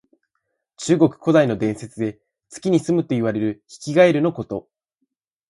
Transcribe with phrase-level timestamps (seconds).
[0.77, 2.19] 中国古代の伝説で、
[2.49, 4.67] 月にすむといわれるヒキガエルのこと。